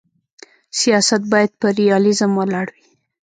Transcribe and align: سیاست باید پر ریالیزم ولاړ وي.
سیاست 0.79 1.21
باید 1.31 1.51
پر 1.59 1.71
ریالیزم 1.79 2.31
ولاړ 2.35 2.67
وي. 2.73 2.83